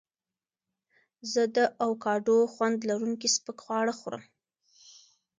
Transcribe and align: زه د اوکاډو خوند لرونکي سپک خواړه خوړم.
زه 1.31 1.41
د 1.55 1.57
اوکاډو 1.85 2.37
خوند 2.53 2.77
لرونکي 2.89 3.27
سپک 3.35 3.57
خواړه 3.65 3.93
خوړم. 3.99 4.23